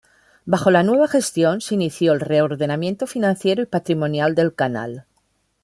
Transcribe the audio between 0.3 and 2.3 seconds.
Bajo la nueva gestión se inició el